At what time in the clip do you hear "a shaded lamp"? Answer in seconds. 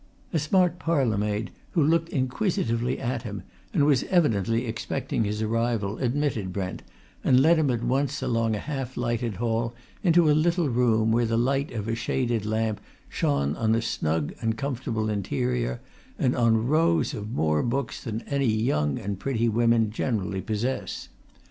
11.87-12.81